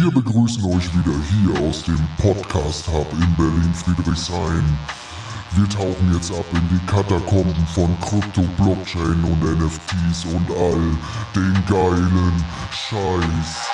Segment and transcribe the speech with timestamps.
[0.00, 4.64] Wir begrüßen euch wieder hier aus dem Podcast Hub in Berlin-Friedrichshain.
[5.50, 10.96] Wir tauchen jetzt ab in die Katakomben von Krypto, Blockchain und NFTs und all
[11.36, 13.68] den geilen Scheiß.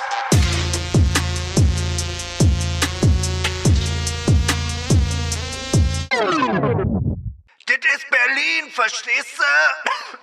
[7.67, 10.16] Das ist Berlin, verstehst du?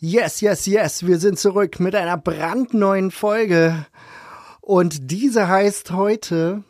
[0.00, 3.84] Yes, yes, yes, wir sind zurück mit einer brandneuen Folge.
[4.60, 6.62] Und diese heißt heute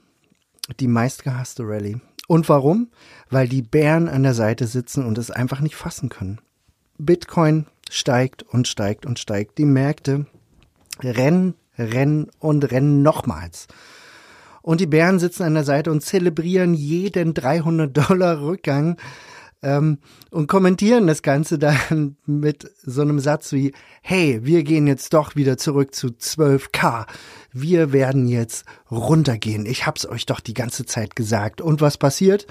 [0.80, 2.00] die meistgehasste Rallye.
[2.26, 2.88] Und warum?
[3.28, 6.40] Weil die Bären an der Seite sitzen und es einfach nicht fassen können.
[6.96, 9.58] Bitcoin steigt und steigt und steigt.
[9.58, 10.24] Die Märkte
[11.02, 13.66] rennen, rennen und rennen nochmals.
[14.62, 18.96] Und die Bären sitzen an der Seite und zelebrieren jeden 300 Dollar Rückgang
[19.62, 19.98] ähm,
[20.30, 23.72] und kommentieren das Ganze dann mit so einem Satz wie,
[24.02, 27.06] hey, wir gehen jetzt doch wieder zurück zu 12k.
[27.52, 29.66] Wir werden jetzt runtergehen.
[29.66, 31.60] Ich hab's euch doch die ganze Zeit gesagt.
[31.60, 32.46] Und was passiert?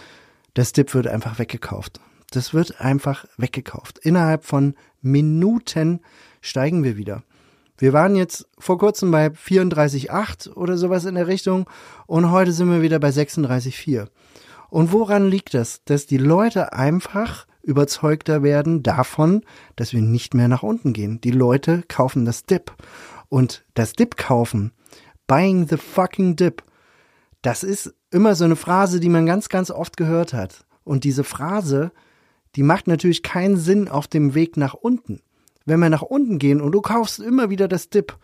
[0.53, 1.99] Das Dip wird einfach weggekauft.
[2.31, 3.99] Das wird einfach weggekauft.
[3.99, 6.01] Innerhalb von Minuten
[6.41, 7.23] steigen wir wieder.
[7.77, 11.69] Wir waren jetzt vor kurzem bei 34,8 oder sowas in der Richtung
[12.07, 14.07] und heute sind wir wieder bei 36,4.
[14.69, 15.83] Und woran liegt das?
[15.85, 19.41] Dass die Leute einfach überzeugter werden davon,
[19.75, 21.19] dass wir nicht mehr nach unten gehen.
[21.21, 22.73] Die Leute kaufen das Dip.
[23.29, 24.71] Und das Dip kaufen,
[25.27, 26.63] buying the fucking dip,
[27.41, 30.65] das ist immer so eine Phrase, die man ganz, ganz oft gehört hat.
[30.83, 31.91] Und diese Phrase,
[32.55, 35.21] die macht natürlich keinen Sinn auf dem Weg nach unten.
[35.65, 38.17] Wenn wir nach unten gehen und du kaufst immer wieder das Dip,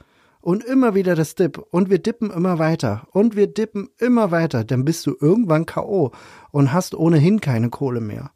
[0.44, 4.66] und immer wieder das Dip und wir dippen immer weiter und wir dippen immer weiter,
[4.66, 6.12] dann bist du irgendwann KO
[6.52, 8.32] und hast ohnehin keine Kohle mehr.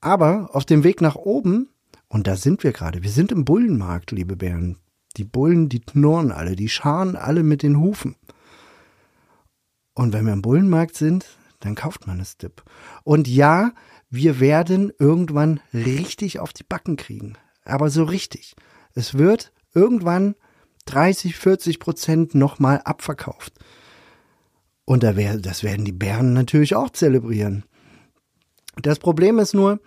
[0.00, 1.68] Aber auf dem Weg nach oben,
[2.08, 4.78] und da sind wir gerade, wir sind im Bullenmarkt, liebe Bären.
[5.18, 8.16] Die Bullen, die knurren alle, die scharen alle mit den Hufen.
[9.92, 11.26] Und wenn wir im Bullenmarkt sind,
[11.58, 12.62] dann kauft man das Dip.
[13.04, 13.72] Und ja,
[14.08, 17.34] wir werden irgendwann richtig auf die Backen kriegen.
[17.66, 18.56] Aber so richtig.
[18.94, 20.36] Es wird irgendwann
[20.86, 23.54] 30, 40 Prozent nochmal abverkauft.
[24.84, 27.64] Und da wär, das werden die Bären natürlich auch zelebrieren.
[28.82, 29.80] Das Problem ist nur,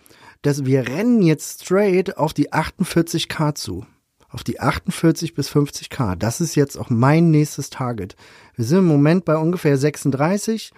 [0.44, 3.86] dass wir rennen jetzt straight auf die 48k zu.
[4.30, 6.16] Auf die 48 bis 50k.
[6.16, 8.16] Das ist jetzt auch mein nächstes Target.
[8.56, 10.72] Wir sind im Moment bei ungefähr 36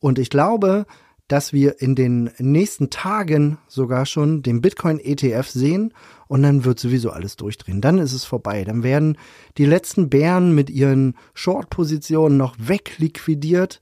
[0.00, 0.84] und ich glaube,
[1.28, 5.92] dass wir in den nächsten Tagen sogar schon den Bitcoin ETF sehen
[6.26, 7.80] und dann wird sowieso alles durchdrehen.
[7.80, 8.64] Dann ist es vorbei.
[8.64, 9.18] Dann werden
[9.58, 13.80] die letzten Bären mit ihren Short-Positionen noch wegliquidiert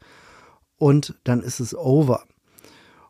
[0.76, 2.24] und dann ist es over.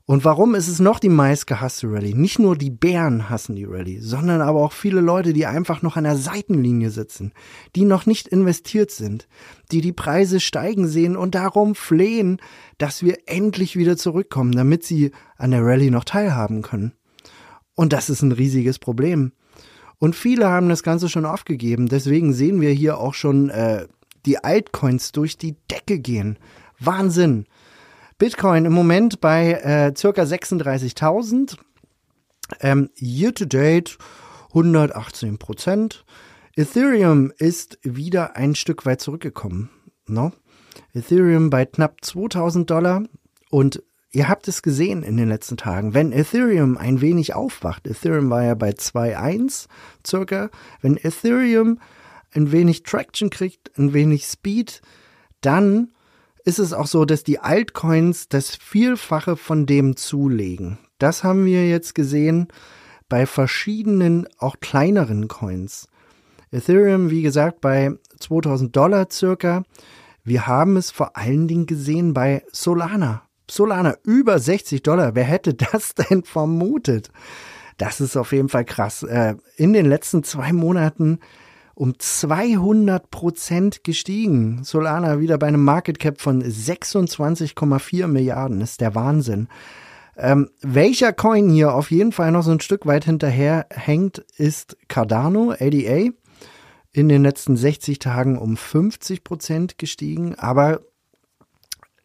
[0.08, 2.14] Und warum ist es noch die meistgehasste Rallye?
[2.14, 5.96] Nicht nur die Bären hassen die Rallye, sondern aber auch viele Leute, die einfach noch
[5.96, 7.32] an der Seitenlinie sitzen,
[7.74, 9.26] die noch nicht investiert sind,
[9.72, 12.40] die die Preise steigen sehen und darum flehen,
[12.78, 16.92] dass wir endlich wieder zurückkommen, damit sie an der Rallye noch teilhaben können.
[17.74, 19.32] Und das ist ein riesiges Problem.
[19.98, 21.88] Und viele haben das Ganze schon aufgegeben.
[21.88, 23.88] Deswegen sehen wir hier auch schon äh,
[24.24, 26.38] die Altcoins durch die Decke gehen.
[26.78, 27.46] Wahnsinn.
[28.18, 31.56] Bitcoin im Moment bei äh, circa 36.000.
[32.60, 33.98] Ähm, year to date
[34.48, 36.04] 118 Prozent.
[36.54, 39.68] Ethereum ist wieder ein Stück weit zurückgekommen.
[40.06, 40.32] No?
[40.94, 43.02] Ethereum bei knapp 2000 Dollar
[43.50, 43.82] und
[44.12, 45.92] ihr habt es gesehen in den letzten Tagen.
[45.92, 49.66] Wenn Ethereum ein wenig aufwacht, Ethereum war ja bei 2.1
[50.06, 50.48] circa,
[50.80, 51.80] wenn Ethereum
[52.32, 54.80] ein wenig Traction kriegt, ein wenig Speed,
[55.42, 55.92] dann
[56.46, 60.78] ist es auch so, dass die Altcoins das Vielfache von dem zulegen.
[60.98, 62.46] Das haben wir jetzt gesehen
[63.08, 65.88] bei verschiedenen, auch kleineren Coins.
[66.52, 69.64] Ethereum, wie gesagt, bei 2000 Dollar circa.
[70.22, 73.22] Wir haben es vor allen Dingen gesehen bei Solana.
[73.50, 75.16] Solana über 60 Dollar.
[75.16, 77.10] Wer hätte das denn vermutet?
[77.76, 79.02] Das ist auf jeden Fall krass.
[79.02, 81.18] Äh, in den letzten zwei Monaten
[81.76, 84.64] um 200 Prozent gestiegen.
[84.64, 88.62] Solana wieder bei einem Market Cap von 26,4 Milliarden.
[88.62, 89.48] ist der Wahnsinn.
[90.16, 94.78] Ähm, welcher Coin hier auf jeden Fall noch so ein Stück weit hinterher hängt, ist
[94.88, 96.10] Cardano, ADA.
[96.92, 100.34] In den letzten 60 Tagen um 50 Prozent gestiegen.
[100.36, 100.80] Aber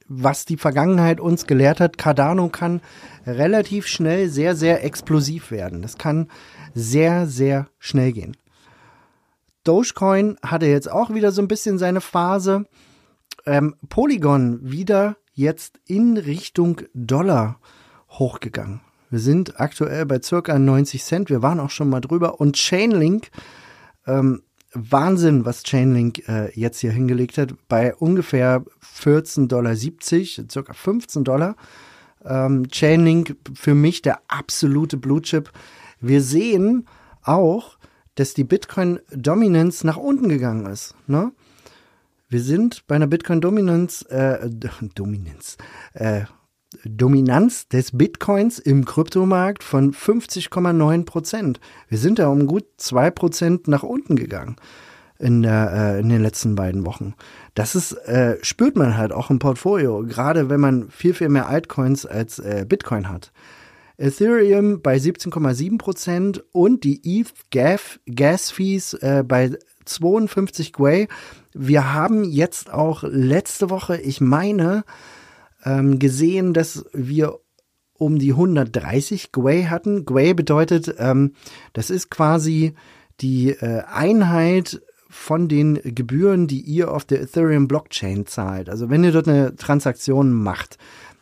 [0.09, 2.81] was die Vergangenheit uns gelehrt hat, Cardano kann
[3.25, 5.81] relativ schnell sehr, sehr explosiv werden.
[5.81, 6.27] Das kann
[6.73, 8.35] sehr, sehr schnell gehen.
[9.63, 12.65] Dogecoin hatte jetzt auch wieder so ein bisschen seine Phase.
[13.45, 17.59] Ähm, Polygon wieder jetzt in Richtung Dollar
[18.09, 18.81] hochgegangen.
[19.09, 21.29] Wir sind aktuell bei circa 90 Cent.
[21.29, 22.39] Wir waren auch schon mal drüber.
[22.39, 23.29] Und Chainlink,
[24.07, 24.43] ähm,
[24.73, 28.63] Wahnsinn, was Chainlink äh, jetzt hier hingelegt hat, bei ungefähr
[28.97, 31.55] 14,70 Dollar, circa 15 Dollar.
[32.23, 35.51] Ähm, Chainlink für mich der absolute Blue Chip.
[35.99, 36.87] Wir sehen
[37.23, 37.77] auch,
[38.21, 40.93] dass die Bitcoin-Dominanz nach unten gegangen ist.
[41.07, 41.31] Ne?
[42.29, 44.47] Wir sind bei einer Bitcoin-Dominanz, äh,
[44.95, 45.57] Dominanz,
[45.93, 46.21] äh,
[46.85, 51.59] Dominanz des Bitcoins im Kryptomarkt von 50,9 Prozent.
[51.89, 54.55] Wir sind da um gut zwei Prozent nach unten gegangen
[55.17, 57.15] in, der, äh, in den letzten beiden Wochen.
[57.55, 61.49] Das ist, äh, spürt man halt auch im Portfolio, gerade wenn man viel, viel mehr
[61.49, 63.31] Altcoins als äh, Bitcoin hat.
[64.01, 69.51] Ethereum bei 17,7 Prozent und die ETH Gas, Gas Fees äh, bei
[69.85, 71.07] 52 Gwei.
[71.53, 74.83] Wir haben jetzt auch letzte Woche, ich meine,
[75.63, 77.39] ähm, gesehen, dass wir
[77.93, 80.05] um die 130 Gwei hatten.
[80.05, 81.33] Gwei bedeutet, ähm,
[81.73, 82.73] das ist quasi
[83.19, 88.69] die äh, Einheit von den Gebühren, die ihr auf der Ethereum Blockchain zahlt.
[88.69, 90.77] Also wenn ihr dort eine Transaktion macht,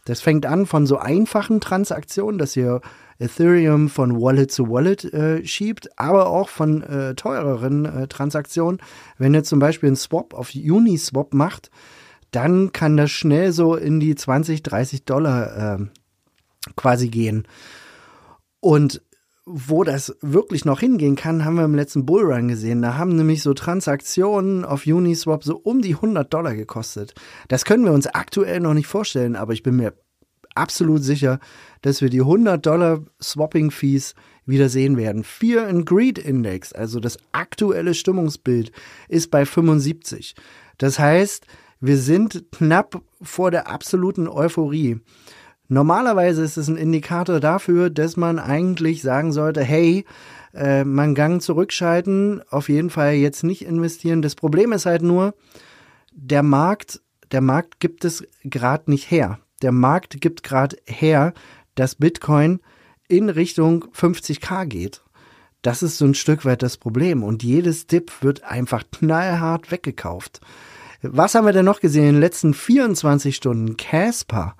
[0.09, 2.81] das fängt an von so einfachen Transaktionen, dass ihr
[3.19, 8.81] Ethereum von Wallet zu Wallet äh, schiebt, aber auch von äh, teureren äh, Transaktionen.
[9.19, 11.69] Wenn ihr zum Beispiel einen Swap auf Uniswap macht,
[12.31, 15.85] dann kann das schnell so in die 20, 30 Dollar äh,
[16.75, 17.47] quasi gehen.
[18.61, 19.03] Und
[19.51, 22.83] wo das wirklich noch hingehen kann, haben wir im letzten Bullrun gesehen.
[22.83, 27.15] Da haben nämlich so Transaktionen auf Uniswap so um die 100 Dollar gekostet.
[27.47, 29.93] Das können wir uns aktuell noch nicht vorstellen, aber ich bin mir
[30.53, 31.39] absolut sicher,
[31.81, 34.13] dass wir die 100 Dollar Swapping Fees
[34.45, 35.23] wieder sehen werden.
[35.23, 38.71] Fear and Greed Index, also das aktuelle Stimmungsbild,
[39.07, 40.35] ist bei 75.
[40.77, 41.47] Das heißt,
[41.79, 44.99] wir sind knapp vor der absoluten Euphorie.
[45.69, 50.03] Normalerweise ist es ein Indikator dafür, dass man eigentlich sagen sollte, hey,
[50.53, 54.23] äh, man Gang zurückschalten, auf jeden Fall jetzt nicht investieren.
[54.23, 55.35] Das Problem ist halt nur,
[56.11, 57.01] der Markt,
[57.31, 59.39] der Markt gibt es gerade nicht her.
[59.61, 61.33] Der Markt gibt gerade her,
[61.75, 62.61] dass Bitcoin
[63.07, 65.03] in Richtung 50k geht.
[65.61, 67.21] Das ist so ein Stück weit das Problem.
[67.21, 70.41] Und jedes Dip wird einfach knallhart weggekauft.
[71.03, 73.77] Was haben wir denn noch gesehen in den letzten 24 Stunden?
[73.77, 74.55] Casper.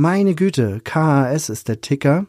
[0.00, 2.26] Meine Güte, KHS ist der Ticker.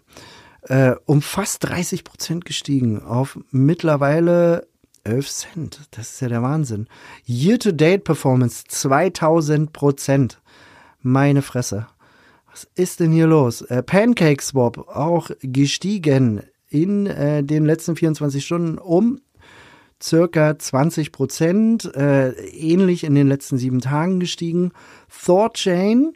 [0.63, 4.66] Äh, um fast 30 Prozent gestiegen auf mittlerweile
[5.04, 5.80] 11 Cent.
[5.92, 6.88] Das ist ja der Wahnsinn.
[7.27, 10.42] Year-to-Date-Performance 2000 Prozent.
[11.04, 11.86] Meine Fresse.
[12.50, 13.62] Was ist denn hier los?
[13.62, 19.21] Äh, Pancake Swap auch gestiegen in äh, den letzten 24 Stunden um
[20.01, 24.71] circa 20 Prozent, äh, ähnlich in den letzten sieben Tagen gestiegen.
[25.07, 26.13] Thorchain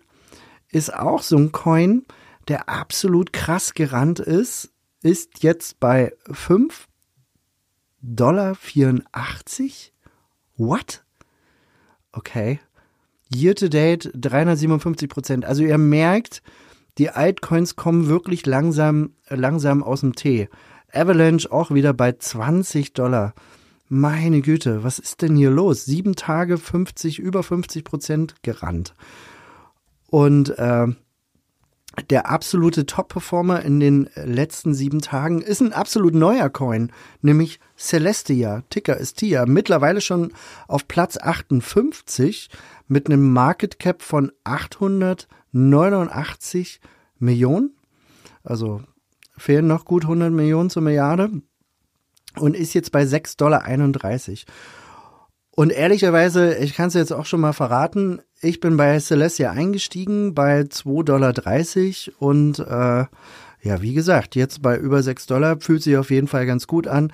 [0.73, 2.05] ist auch so ein Coin,
[2.47, 4.71] der absolut krass gerannt ist,
[5.01, 6.87] ist jetzt bei 5
[8.01, 9.93] Dollar 84.
[10.57, 11.03] What?
[12.11, 12.59] Okay.
[13.33, 15.45] Year to date 357 Prozent.
[15.45, 16.41] Also ihr merkt,
[16.97, 20.49] die Altcoins kommen wirklich langsam, langsam aus dem Tee.
[20.91, 23.33] Avalanche auch wieder bei 20 Dollar.
[23.89, 25.85] Meine Güte, was ist denn hier los?
[25.85, 28.93] Sieben Tage 50, über 50 Prozent gerannt.
[30.13, 30.87] Und äh,
[32.11, 36.91] der absolute Top-Performer in den letzten sieben Tagen ist ein absolut neuer Coin,
[37.23, 38.61] nämlich Celestia.
[38.69, 39.47] Ticker ist TIA.
[39.47, 40.31] Mittlerweile schon
[40.67, 42.51] auf Platz 58
[42.87, 46.79] mit einem Market Cap von 889
[47.17, 47.75] Millionen.
[48.43, 48.83] Also
[49.35, 51.41] fehlen noch gut 100 Millionen zur Milliarde
[52.37, 53.63] und ist jetzt bei 6,31 Dollar.
[55.55, 60.33] Und ehrlicherweise, ich kann es jetzt auch schon mal verraten, ich bin bei Celestia eingestiegen
[60.33, 61.33] bei 2,30 Dollar
[62.19, 63.05] und äh,
[63.65, 66.87] ja, wie gesagt, jetzt bei über 6 Dollar fühlt sich auf jeden Fall ganz gut
[66.87, 67.13] an.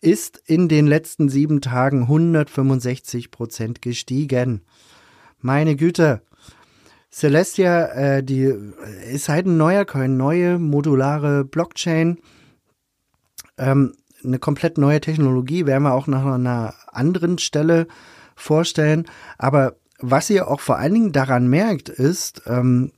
[0.00, 4.62] Ist in den letzten sieben Tagen 165 Prozent gestiegen.
[5.38, 6.22] Meine Güte.
[7.10, 8.54] Celestia, äh, die
[9.12, 12.18] ist halt ein neuer Coin, neue modulare Blockchain.
[13.58, 13.92] Ähm,
[14.24, 17.86] eine komplett neue Technologie, werden wir auch nach einer anderen Stelle
[18.34, 19.04] vorstellen.
[19.36, 22.92] Aber was ihr auch vor allen Dingen daran merkt, ist, ähm,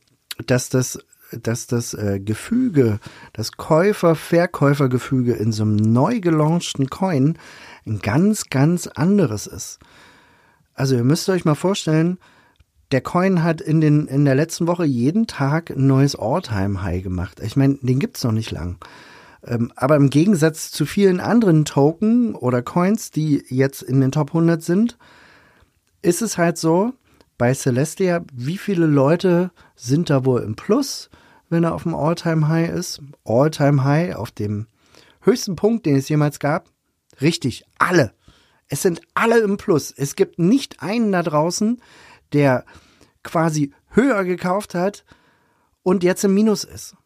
[0.47, 0.99] dass das
[1.43, 3.01] dass das äh, Gefüge,
[3.33, 7.39] das Käufer-Verkäufer-Gefüge in so einem neu gelaunchten Coin
[7.87, 9.79] ein ganz, ganz anderes ist.
[10.75, 12.19] Also ihr müsst euch mal vorstellen,
[12.93, 17.41] der Coin hat in, den, in der letzten Woche jeden Tag ein neues All-Time-High gemacht.
[17.43, 18.79] Ich meine, den gibt's noch nicht lang.
[19.47, 24.29] Ähm, aber im Gegensatz zu vielen anderen Token oder Coins, die jetzt in den Top
[24.29, 24.97] 100 sind,
[26.05, 26.93] ist es halt so,
[27.39, 31.11] bei Celestia, wie viele Leute sind da wohl im Plus?
[31.55, 33.01] wenn er auf dem All-Time-High ist.
[33.25, 34.67] All-Time-High auf dem
[35.21, 36.69] höchsten Punkt, den es jemals gab.
[37.21, 38.13] Richtig, alle.
[38.69, 39.93] Es sind alle im Plus.
[39.97, 41.81] Es gibt nicht einen da draußen,
[42.33, 42.65] der
[43.23, 45.05] quasi höher gekauft hat
[45.83, 46.97] und jetzt im Minus ist.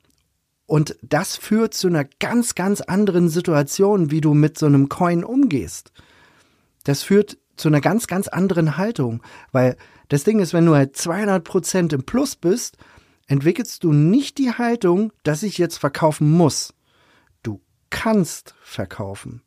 [0.66, 5.24] Und das führt zu einer ganz, ganz anderen Situation, wie du mit so einem Coin
[5.24, 5.92] umgehst.
[6.84, 9.22] Das führt zu einer ganz, ganz anderen Haltung,
[9.52, 9.76] weil
[10.08, 12.76] das Ding ist, wenn du halt 200 Prozent im Plus bist,
[13.26, 16.74] entwickelst du nicht die Haltung, dass ich jetzt verkaufen muss.
[17.42, 17.60] Du
[17.90, 19.42] kannst verkaufen.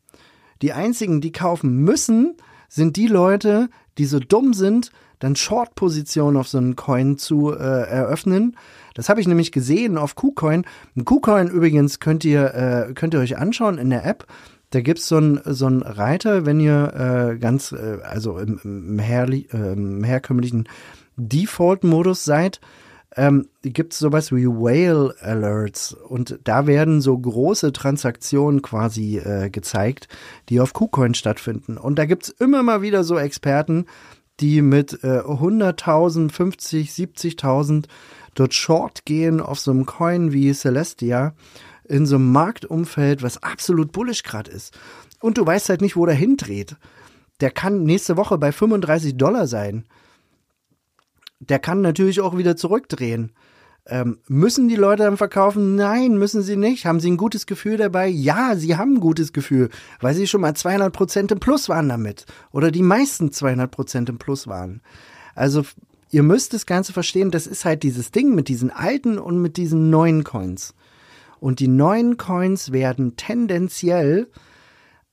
[0.62, 2.36] Die einzigen, die kaufen müssen,
[2.68, 7.56] sind die Leute, die so dumm sind, dann Short-Positionen auf so einen Coin zu äh,
[7.56, 8.56] eröffnen.
[8.94, 10.64] Das habe ich nämlich gesehen auf KuCoin.
[11.04, 14.26] KuCoin übrigens könnt ihr, äh, könnt ihr euch anschauen in der App.
[14.72, 18.98] Da gibt's so einen so einen Reiter, wenn ihr äh, ganz, äh, also im, im,
[18.98, 20.66] herli äh, im herkömmlichen
[21.16, 22.58] Default-Modus seid,
[23.14, 29.50] ähm, gibt es sowas wie Whale Alerts und da werden so große Transaktionen quasi äh,
[29.50, 30.08] gezeigt,
[30.48, 31.76] die auf KuCoin stattfinden.
[31.76, 33.84] Und da gibt's immer mal wieder so Experten,
[34.40, 37.84] die mit äh, 100.000, 50, 70.000
[38.34, 41.34] dort short gehen auf so einem Coin wie Celestia
[41.84, 44.78] in so einem Marktumfeld, was absolut bullish gerade ist.
[45.20, 46.76] Und du weißt halt nicht, wo der hindreht.
[47.40, 49.84] Der kann nächste Woche bei 35 Dollar sein.
[51.40, 53.32] Der kann natürlich auch wieder zurückdrehen.
[53.84, 55.74] Ähm, müssen die Leute dann verkaufen?
[55.74, 56.86] Nein, müssen sie nicht.
[56.86, 58.06] Haben sie ein gutes Gefühl dabei?
[58.06, 59.70] Ja, sie haben ein gutes Gefühl,
[60.00, 62.26] weil sie schon mal 200 Prozent im Plus waren damit.
[62.52, 64.82] Oder die meisten 200 Prozent im Plus waren.
[65.34, 65.64] Also,
[66.10, 69.56] ihr müsst das Ganze verstehen, das ist halt dieses Ding mit diesen alten und mit
[69.56, 70.74] diesen neuen Coins.
[71.42, 74.30] Und die neuen Coins werden tendenziell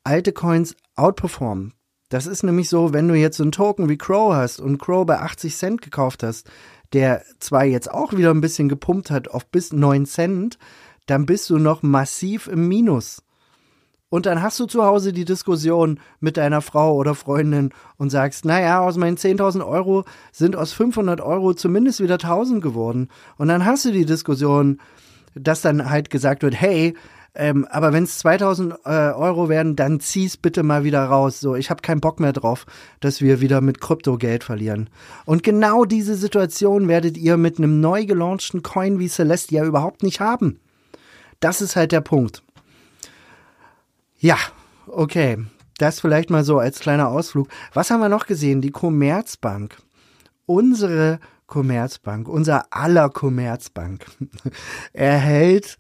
[0.03, 1.74] alte Coins outperformen.
[2.09, 5.07] Das ist nämlich so, wenn du jetzt so einen Token wie Crow hast und Crow
[5.07, 6.48] bei 80 Cent gekauft hast,
[6.93, 10.59] der zwar jetzt auch wieder ein bisschen gepumpt hat auf bis 9 Cent,
[11.07, 13.24] dann bist du noch massiv im Minus.
[14.09, 18.45] Und dann hast du zu Hause die Diskussion mit deiner Frau oder Freundin und sagst,
[18.45, 23.09] naja, aus meinen 10.000 Euro sind aus 500 Euro zumindest wieder 1000 geworden.
[23.38, 24.79] Und dann hast du die Diskussion
[25.36, 26.95] dass dann halt gesagt wird, hey,
[27.36, 31.39] ähm, aber wenn es 2000 äh, Euro werden, dann zieh's bitte mal wieder raus.
[31.39, 32.65] So, ich habe keinen Bock mehr drauf,
[33.00, 34.89] dass wir wieder mit Krypto Geld verlieren.
[35.25, 40.19] Und genau diese Situation werdet ihr mit einem neu gelaunchten Coin wie Celestia überhaupt nicht
[40.19, 40.59] haben.
[41.39, 42.43] Das ist halt der Punkt.
[44.17, 44.38] Ja,
[44.88, 45.38] okay.
[45.77, 47.48] Das vielleicht mal so als kleiner Ausflug.
[47.74, 48.59] Was haben wir noch gesehen?
[48.59, 49.77] Die Commerzbank.
[50.45, 51.19] Unsere
[51.50, 54.06] Commerzbank, unser aller Commerzbank,
[54.94, 55.77] erhält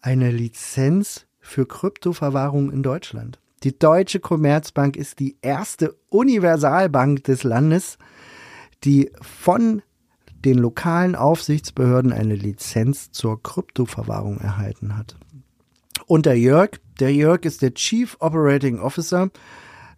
[0.00, 3.38] eine Lizenz für Kryptoverwahrung in Deutschland.
[3.62, 7.98] Die Deutsche Commerzbank ist die erste Universalbank des Landes,
[8.82, 9.82] die von
[10.44, 15.14] den lokalen Aufsichtsbehörden eine Lizenz zur Kryptoverwahrung erhalten hat.
[16.06, 19.30] Und der Jörg, der Jörg ist der Chief Operating Officer,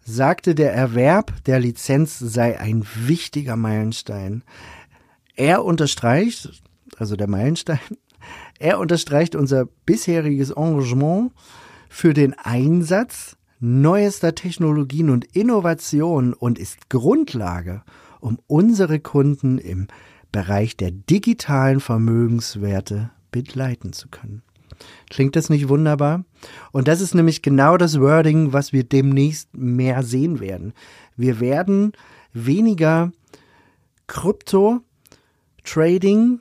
[0.05, 4.43] sagte, der Erwerb der Lizenz sei ein wichtiger Meilenstein.
[5.35, 6.63] Er unterstreicht,
[6.97, 7.79] also der Meilenstein,
[8.59, 11.31] er unterstreicht unser bisheriges Engagement
[11.89, 17.83] für den Einsatz neuester Technologien und Innovationen und ist Grundlage,
[18.19, 19.87] um unsere Kunden im
[20.31, 24.41] Bereich der digitalen Vermögenswerte begleiten zu können.
[25.09, 26.25] Klingt das nicht wunderbar?
[26.71, 30.73] Und das ist nämlich genau das Wording, was wir demnächst mehr sehen werden.
[31.15, 31.93] Wir werden
[32.33, 33.11] weniger
[34.07, 34.81] Krypto
[35.65, 36.39] Trading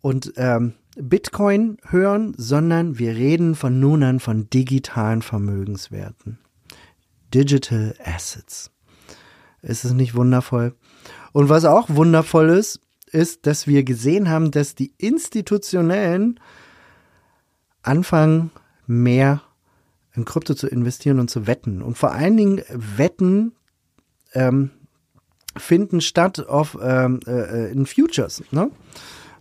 [0.00, 6.38] und ähm, Bitcoin hören, sondern wir reden von nun an von digitalen Vermögenswerten.
[7.32, 8.70] Digital Assets.
[9.62, 10.74] Ist es nicht wundervoll?
[11.32, 16.40] Und was auch wundervoll ist, ist, dass wir gesehen haben, dass die Institutionellen
[17.82, 18.50] anfangen,
[18.86, 19.42] mehr
[20.14, 21.82] in Krypto zu investieren und zu wetten.
[21.82, 23.52] Und vor allen Dingen Wetten
[24.34, 24.70] ähm,
[25.56, 28.42] finden statt auf ähm, äh, in Futures.
[28.50, 28.70] Ne?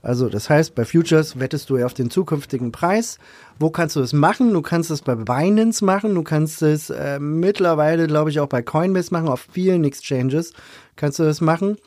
[0.01, 3.19] Also das heißt, bei Futures wettest du ja auf den zukünftigen Preis.
[3.59, 4.51] Wo kannst du das machen?
[4.53, 8.63] Du kannst es bei Binance machen, du kannst es äh, mittlerweile, glaube ich, auch bei
[8.63, 10.53] Coinbase machen, auf vielen Exchanges
[10.95, 11.77] kannst du das machen.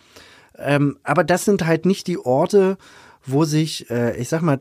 [0.56, 2.78] Ähm, aber das sind halt nicht die Orte,
[3.26, 4.60] wo sich, äh, ich sag mal,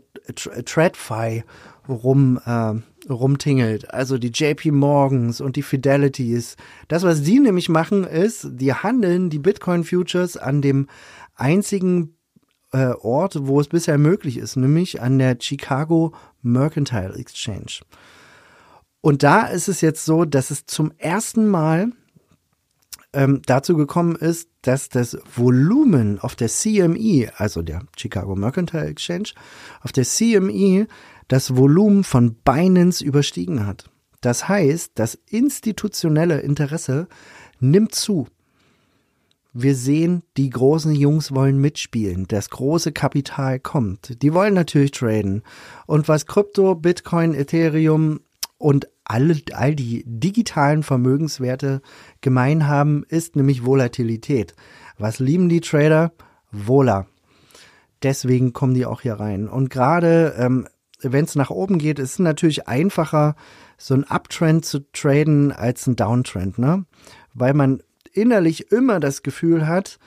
[0.65, 1.43] TradFi
[1.87, 2.73] rum äh,
[3.09, 3.93] rumtingelt.
[3.93, 6.55] Also die JP Morgans und die Fidelities.
[6.87, 10.87] Das, was die nämlich machen, ist, die handeln die Bitcoin Futures an dem
[11.35, 12.15] einzigen
[12.71, 17.81] äh, Ort, wo es bisher möglich ist, nämlich an der Chicago Mercantile Exchange.
[19.01, 21.91] Und da ist es jetzt so, dass es zum ersten Mal
[23.13, 29.29] ähm, dazu gekommen ist, dass das Volumen auf der CME, also der Chicago Mercantile Exchange,
[29.81, 30.87] auf der CME
[31.27, 33.89] das Volumen von Binance überstiegen hat.
[34.21, 37.07] Das heißt, das institutionelle Interesse
[37.59, 38.27] nimmt zu.
[39.55, 42.25] Wir sehen, die großen Jungs wollen mitspielen.
[42.27, 44.23] Das große Kapital kommt.
[44.23, 45.43] Die wollen natürlich traden.
[45.85, 48.21] Und was Krypto, Bitcoin, Ethereum
[48.57, 51.81] und alle, all die digitalen Vermögenswerte
[52.21, 54.55] gemein haben, ist nämlich Volatilität.
[54.97, 56.13] Was lieben die Trader?
[56.51, 57.05] Vola.
[58.01, 59.47] Deswegen kommen die auch hier rein.
[59.47, 60.67] Und gerade ähm,
[61.03, 63.35] wenn es nach oben geht, ist es natürlich einfacher,
[63.77, 66.85] so ein Uptrend zu traden als ein Downtrend, ne?
[67.33, 67.81] Weil man
[68.13, 69.99] innerlich immer das Gefühl hat,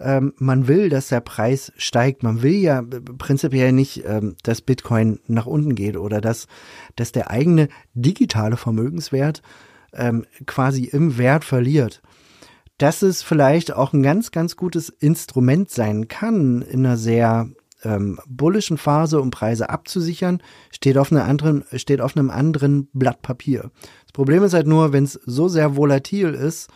[0.00, 2.22] ähm, man will, dass der Preis steigt.
[2.22, 2.82] Man will ja
[3.18, 6.46] prinzipiell nicht, ähm, dass Bitcoin nach unten geht oder dass,
[6.96, 9.42] dass der eigene digitale Vermögenswert
[9.92, 12.00] ähm, quasi im Wert verliert.
[12.78, 17.50] Dass es vielleicht auch ein ganz, ganz gutes Instrument sein kann in einer sehr
[17.84, 23.22] ähm, bullischen Phase, um Preise abzusichern, steht auf, einer anderen, steht auf einem anderen Blatt
[23.22, 23.70] Papier.
[24.04, 26.68] Das Problem ist halt nur, wenn es so sehr volatil ist,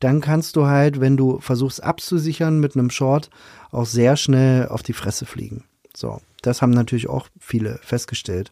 [0.00, 3.30] dann kannst du halt, wenn du versuchst abzusichern mit einem Short,
[3.70, 5.64] auch sehr schnell auf die Fresse fliegen.
[5.94, 8.50] So, das haben natürlich auch viele festgestellt.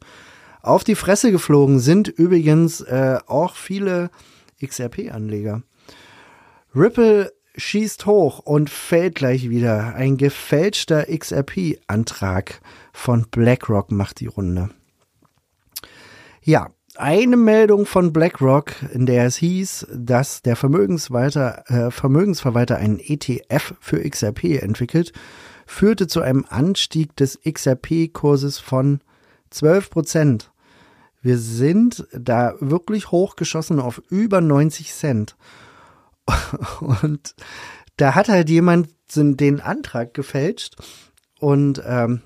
[0.60, 4.10] Auf die Fresse geflogen sind übrigens äh, auch viele
[4.62, 5.62] XRP-Anleger.
[6.74, 9.94] Ripple schießt hoch und fällt gleich wieder.
[9.94, 12.60] Ein gefälschter XRP-Antrag
[12.92, 14.70] von BlackRock macht die Runde.
[16.42, 22.98] Ja, eine Meldung von BlackRock, in der es hieß, dass der Vermögensverwalter, äh, Vermögensverwalter einen
[22.98, 25.12] ETF für XRP entwickelt,
[25.66, 29.00] führte zu einem Anstieg des XRP-Kurses von
[29.50, 30.50] 12 Prozent.
[31.20, 35.36] Wir sind da wirklich hochgeschossen auf über 90 Cent.
[36.80, 37.34] Und
[37.96, 40.76] da hat halt jemand den Antrag gefälscht
[41.40, 42.22] und ähm,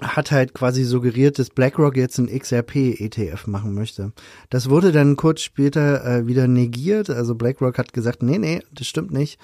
[0.00, 4.12] hat halt quasi suggeriert, dass BlackRock jetzt einen XRP-ETF machen möchte.
[4.50, 7.08] Das wurde dann kurz später äh, wieder negiert.
[7.08, 9.38] Also BlackRock hat gesagt, nee, nee, das stimmt nicht.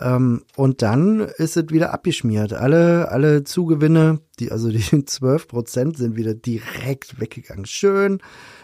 [0.00, 2.52] Ähm, und dann ist es wieder abgeschmiert.
[2.52, 7.66] Alle, alle Zugewinne, die, also die 12 Prozent sind wieder direkt weggegangen.
[7.66, 8.20] Schön,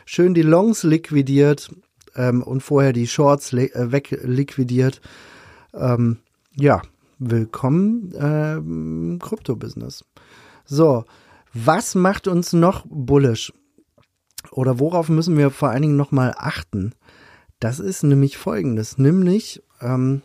[0.07, 1.71] schön die Longs liquidiert
[2.17, 5.01] ähm, und vorher die Shorts äh, wegliquidiert.
[5.73, 6.19] Ähm,
[6.55, 6.83] ja,
[7.19, 10.05] willkommen ähm, Krypto-Business.
[10.65, 11.05] So,
[11.53, 13.53] was macht uns noch bullish?
[14.51, 16.95] Oder worauf müssen wir vor allen Dingen nochmal achten?
[17.61, 20.23] Das ist nämlich folgendes, nämlich ähm,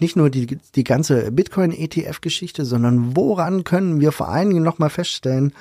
[0.00, 5.52] nicht nur die, die ganze Bitcoin-ETF-Geschichte, sondern woran können wir vor allen Dingen nochmal feststellen,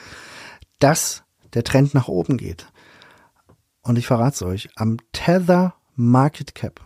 [0.79, 2.67] dass der Trend nach oben geht.
[3.87, 6.81] Und ich verrate es euch, am Tether Market Cap.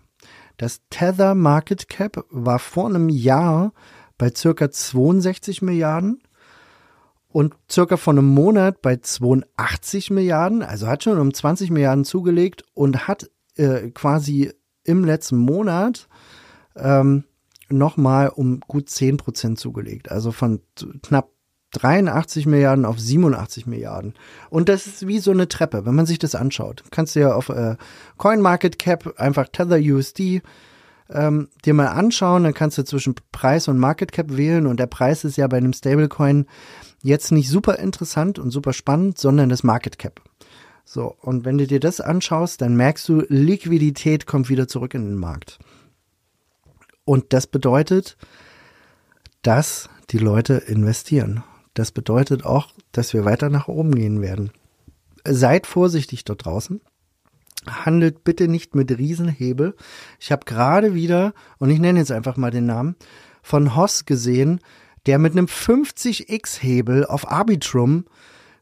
[0.58, 3.74] Das Tether Market Cap war vor einem Jahr
[4.20, 6.22] bei circa 62 Milliarden
[7.28, 12.66] und circa vor einem Monat bei 82 Milliarden, also hat schon um 20 Milliarden zugelegt
[12.76, 16.08] und hat äh, quasi im letzten Monat
[16.76, 17.24] ähm,
[17.68, 20.12] nochmal um gut 10 Prozent zugelegt.
[20.12, 20.62] Also von
[21.02, 21.31] knapp
[21.72, 24.14] 83 Milliarden auf 87 Milliarden.
[24.50, 26.84] Und das ist wie so eine Treppe, wenn man sich das anschaut.
[26.92, 27.76] Kannst du ja auf äh,
[28.18, 30.42] CoinMarketCap einfach Tether USD
[31.10, 34.88] ähm, dir mal anschauen, dann kannst du zwischen Preis und Market Cap wählen und der
[34.88, 36.46] Preis ist ja bei einem Stablecoin
[37.04, 40.22] jetzt nicht super interessant und super spannend, sondern das Market Cap.
[40.86, 45.06] So, und wenn du dir das anschaust, dann merkst du, Liquidität kommt wieder zurück in
[45.06, 45.60] den Markt.
[47.06, 48.18] Und das bedeutet,
[49.42, 51.44] dass die Leute investieren.
[51.74, 54.52] Das bedeutet auch, dass wir weiter nach oben gehen werden.
[55.26, 56.82] Seid vorsichtig dort draußen.
[57.68, 59.76] Handelt bitte nicht mit Riesenhebel.
[60.20, 62.96] Ich habe gerade wieder, und ich nenne jetzt einfach mal den Namen,
[63.44, 64.60] von Hoss gesehen,
[65.06, 68.06] der mit einem 50x-Hebel auf Arbitrum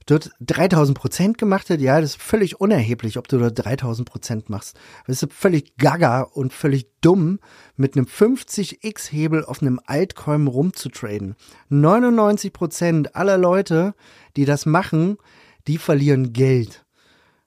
[0.10, 4.50] dort 3000 Prozent gemacht hat, ja, das ist völlig unerheblich, ob du dort 3000 Prozent
[4.50, 4.78] machst.
[5.08, 7.40] Das ist völlig gaga und völlig dumm,
[7.76, 11.36] mit einem 50x-Hebel auf einem Altcoin rumzutraden.
[11.70, 13.94] 99 Prozent aller Leute,
[14.36, 15.18] die das machen,
[15.68, 16.86] die verlieren Geld.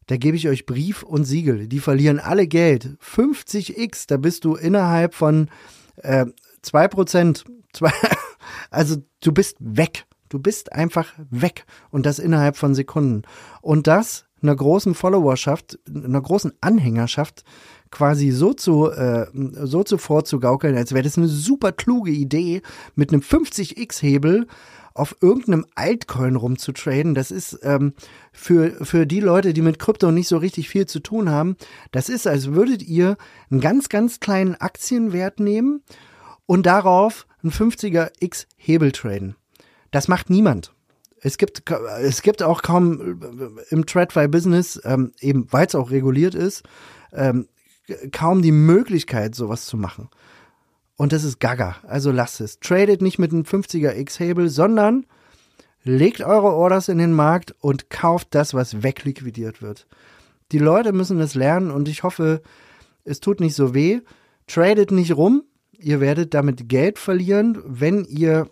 [0.06, 1.68] Da gebe ich euch Brief und Siegel.
[1.68, 2.96] Die verlieren alle Geld.
[3.00, 5.48] 50x, da bist du innerhalb von
[5.96, 6.26] äh,
[6.64, 7.92] 2%, zwei,
[8.70, 10.06] also du bist weg.
[10.32, 13.22] Du bist einfach weg und das innerhalb von Sekunden.
[13.60, 17.44] Und das einer großen Followerschaft, einer großen Anhängerschaft
[17.90, 22.62] quasi so zu, äh, so zu vorzugaukeln, als wäre das eine super kluge Idee,
[22.94, 24.46] mit einem 50x-Hebel
[24.94, 27.92] auf irgendeinem Altcoin rumzutraden, das ist ähm,
[28.32, 31.56] für, für die Leute, die mit Krypto nicht so richtig viel zu tun haben,
[31.90, 33.18] das ist, als würdet ihr
[33.50, 35.82] einen ganz, ganz kleinen Aktienwert nehmen
[36.46, 39.36] und darauf einen 50er X Hebel traden.
[39.92, 40.74] Das macht niemand.
[41.20, 43.20] Es gibt, es gibt auch kaum
[43.70, 46.64] im TradFi-Business, ähm, eben weil es auch reguliert ist,
[47.12, 47.46] ähm,
[48.10, 50.08] kaum die Möglichkeit, sowas zu machen.
[50.96, 51.76] Und das ist gaga.
[51.86, 52.58] Also lasst es.
[52.58, 55.06] Tradet nicht mit einem 50er X-Hebel, sondern
[55.84, 59.86] legt eure Orders in den Markt und kauft das, was wegliquidiert wird.
[60.52, 62.42] Die Leute müssen das lernen und ich hoffe,
[63.04, 64.00] es tut nicht so weh.
[64.46, 65.44] Tradet nicht rum.
[65.72, 67.58] Ihr werdet damit Geld verlieren.
[67.64, 68.48] Wenn ihr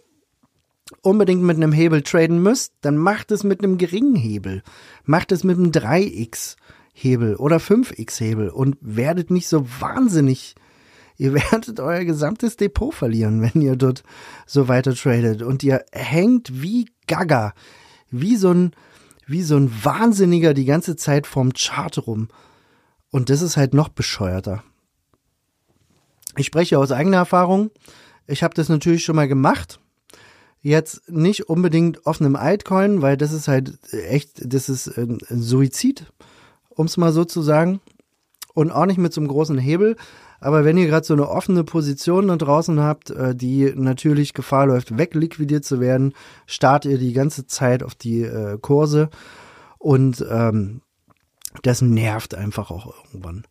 [1.03, 4.63] unbedingt mit einem Hebel traden müsst, dann macht es mit einem geringen Hebel.
[5.05, 6.57] Macht es mit einem 3x
[6.93, 10.55] Hebel oder 5x Hebel und werdet nicht so wahnsinnig
[11.21, 14.03] Ihr werdet euer gesamtes Depot verlieren, wenn ihr dort
[14.47, 15.43] so weiter tradet.
[15.43, 17.53] Und ihr hängt wie Gaga,
[18.11, 18.71] wie so ein,
[19.27, 22.29] wie so ein Wahnsinniger die ganze Zeit vorm Chart rum.
[23.11, 24.65] Und das ist halt noch bescheuerter.
[26.39, 27.71] Ich spreche aus eigener Erfahrung.
[28.27, 29.79] Ich habe das natürlich schon mal gemacht.
[30.63, 36.13] Jetzt nicht unbedingt auf einem Altcoin, weil das ist halt echt, das ist ein Suizid,
[36.69, 37.81] um es mal so zu sagen.
[38.53, 39.97] Und auch nicht mit so einem großen Hebel.
[40.41, 44.67] Aber wenn ihr gerade so eine offene Position da draußen habt, äh, die natürlich Gefahr
[44.67, 46.15] läuft, wegliquidiert zu werden,
[46.47, 49.11] startet ihr die ganze Zeit auf die äh, Kurse
[49.79, 50.81] und ähm,
[51.63, 53.45] das nervt einfach auch irgendwann.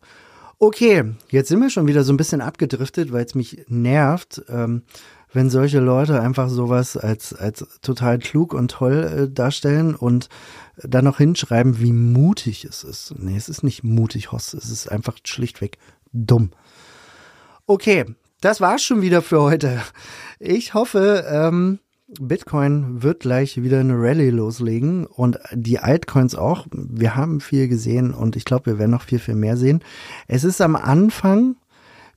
[0.58, 4.84] Okay, jetzt sind wir schon wieder so ein bisschen abgedriftet, weil es mich nervt, ähm,
[5.32, 10.30] wenn solche Leute einfach sowas als, als total klug und toll äh, darstellen und
[10.78, 13.14] dann noch hinschreiben, wie mutig es ist.
[13.18, 15.78] Nee, es ist nicht mutig, Host, es ist einfach schlichtweg
[16.12, 16.52] dumm.
[17.66, 18.06] Okay,
[18.42, 19.82] das war's schon wieder für heute.
[20.40, 21.80] Ich hoffe, ähm,
[22.20, 26.66] Bitcoin wird gleich wieder eine Rallye loslegen und die Altcoins auch.
[26.72, 29.84] Wir haben viel gesehen und ich glaube, wir werden noch viel, viel mehr sehen.
[30.28, 31.58] Es ist am Anfang,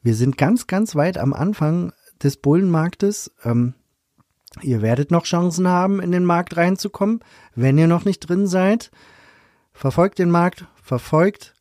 [0.02, 1.92] wir sind ganz, ganz weit am Anfang
[2.22, 3.32] des Bullenmarktes.
[3.44, 3.74] Ähm,
[4.60, 7.20] ihr werdet noch Chancen haben, in den Markt reinzukommen,
[7.54, 8.90] wenn ihr noch nicht drin seid.
[9.72, 11.54] Verfolgt den Markt, verfolgt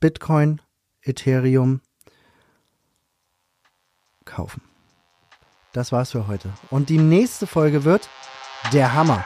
[0.00, 0.60] Bitcoin,
[1.02, 1.80] Ethereum,
[4.24, 4.62] kaufen.
[5.72, 6.50] Das war's für heute.
[6.70, 8.08] Und die nächste Folge wird
[8.72, 9.24] der Hammer.